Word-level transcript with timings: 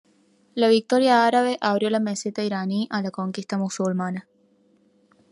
La 0.55 0.67
victoria 0.67 1.27
árabe 1.27 1.59
abrió 1.61 1.91
la 1.91 1.99
meseta 1.99 2.43
iraní 2.43 2.87
a 2.89 3.03
la 3.03 3.11
conquista 3.11 3.59
musulmana. 3.59 4.27